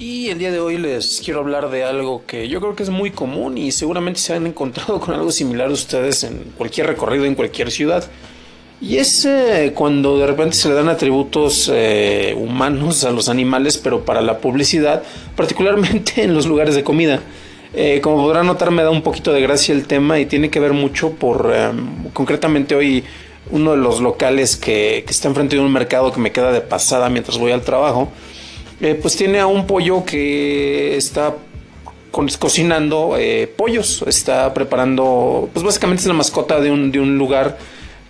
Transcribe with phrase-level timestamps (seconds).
[0.00, 2.88] Y el día de hoy les quiero hablar de algo que yo creo que es
[2.88, 7.34] muy común y seguramente se han encontrado con algo similar ustedes en cualquier recorrido, en
[7.34, 8.08] cualquier ciudad.
[8.80, 13.76] Y es eh, cuando de repente se le dan atributos eh, humanos a los animales,
[13.76, 15.02] pero para la publicidad,
[15.34, 17.20] particularmente en los lugares de comida.
[17.74, 20.60] Eh, como podrán notar, me da un poquito de gracia el tema y tiene que
[20.60, 21.52] ver mucho por,
[22.12, 23.02] concretamente hoy,
[23.50, 26.60] uno de los locales que, que está enfrente de un mercado que me queda de
[26.60, 28.12] pasada mientras voy al trabajo
[28.80, 31.34] eh, pues tiene a un pollo que está
[32.38, 37.58] cocinando eh, pollos, está preparando, pues básicamente es la mascota de un, de un lugar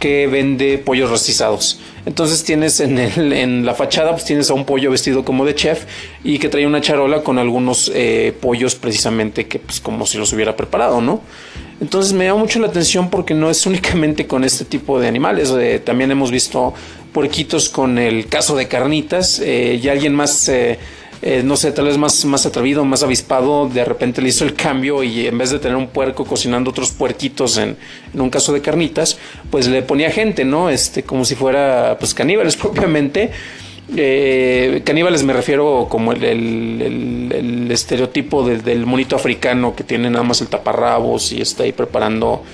[0.00, 1.78] que vende pollos rostizados.
[2.06, 5.54] Entonces tienes en, el, en la fachada, pues tienes a un pollo vestido como de
[5.54, 5.84] chef
[6.24, 10.32] y que trae una charola con algunos eh, pollos precisamente que pues como si los
[10.32, 11.20] hubiera preparado, ¿no?
[11.82, 15.52] Entonces me llama mucho la atención porque no es únicamente con este tipo de animales,
[15.84, 16.72] también hemos visto
[17.12, 20.48] puerquitos con el caso de carnitas eh, y alguien más...
[20.48, 20.78] Eh,
[21.22, 24.54] eh, no sé, tal vez más, más atrevido, más avispado, de repente le hizo el
[24.54, 27.76] cambio y en vez de tener un puerco cocinando otros puerquitos en,
[28.14, 29.18] un caso de carnitas,
[29.50, 30.70] pues le ponía gente, ¿no?
[30.70, 33.30] Este, como si fuera, pues caníbales propiamente.
[33.96, 40.40] Eh, caníbales me refiero como el, el, estereotipo del monito africano que tiene nada más
[40.40, 42.44] el taparrabos y está ahí preparando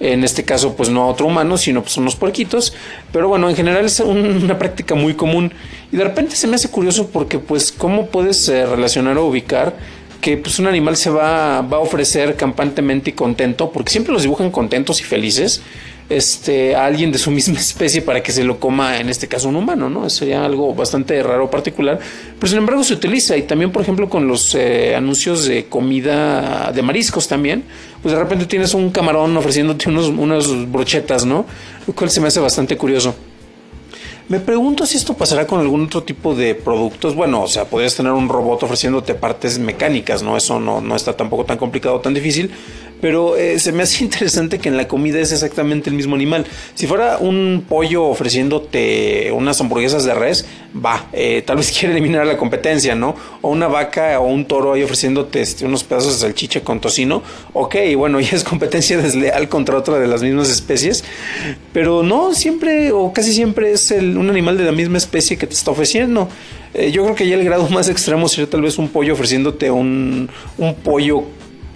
[0.00, 2.74] en este caso pues no a otro humano, sino pues unos puerquitos,
[3.12, 5.52] pero bueno, en general es una práctica muy común.
[5.92, 9.74] Y de repente se me hace curioso porque pues cómo puedes eh, relacionar o ubicar
[10.20, 14.22] que pues un animal se va, va a ofrecer campantemente y contento, porque siempre los
[14.22, 15.60] dibujan contentos y felices,
[16.08, 19.48] este, a alguien de su misma especie para que se lo coma, en este caso
[19.48, 20.08] un humano, ¿no?
[20.10, 21.98] Sería algo bastante raro, particular,
[22.38, 26.72] pero sin embargo se utiliza y también, por ejemplo, con los eh, anuncios de comida
[26.72, 27.64] de mariscos también,
[28.02, 31.46] pues de repente tienes un camarón ofreciéndote unos, unas brochetas, ¿no?
[31.86, 33.14] Lo cual se me hace bastante curioso.
[34.26, 37.14] Me pregunto si esto pasará con algún otro tipo de productos.
[37.14, 40.34] Bueno, o sea, podrías tener un robot ofreciéndote partes mecánicas, ¿no?
[40.36, 42.50] Eso no, no está tampoco tan complicado, tan difícil.
[43.04, 46.46] Pero eh, se me hace interesante que en la comida es exactamente el mismo animal.
[46.74, 52.26] Si fuera un pollo ofreciéndote unas hamburguesas de res, va, eh, tal vez quiere eliminar
[52.26, 53.14] la competencia, ¿no?
[53.42, 57.22] O una vaca o un toro ahí ofreciéndote este, unos pedazos de salchicha con tocino.
[57.52, 61.04] Ok, bueno, ya es competencia desleal contra otra de las mismas especies.
[61.74, 65.54] Pero no, siempre o casi siempre es un animal de la misma especie que te
[65.54, 66.28] está ofreciendo.
[66.74, 69.70] Eh, yo creo que ya el grado más extremo sería tal vez un pollo ofreciéndote
[69.70, 71.24] un, un pollo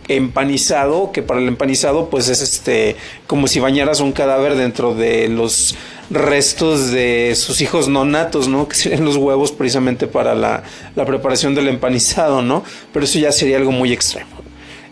[0.09, 2.97] empanizado, que para el empanizado pues es este
[3.27, 5.77] como si bañaras un cadáver dentro de los
[6.11, 8.67] restos de sus hijos no natos, ¿no?
[8.67, 10.65] Que serían los huevos precisamente para la,
[11.07, 12.65] preparación del empanizado, ¿no?
[12.93, 14.31] Pero eso ya sería algo muy extremo.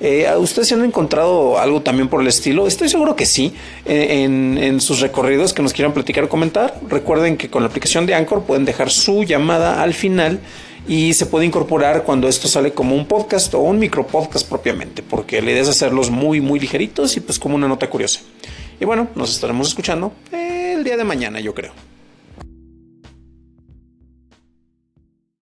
[0.01, 2.67] Eh, ¿Ustedes se han encontrado algo también por el estilo?
[2.67, 6.79] Estoy seguro que sí, en, en, sus recorridos que nos quieran platicar o comentar.
[6.89, 10.41] Recuerden que con la aplicación de Anchor pueden dejar su llamada al final
[10.89, 15.03] y se puede incorporar cuando esto sale como un podcast o un micro podcast propiamente,
[15.03, 18.21] porque la idea es hacerlos muy, muy ligeritos y pues como una nota curiosa.
[18.79, 21.73] Y bueno, nos estaremos escuchando el día de mañana, yo creo.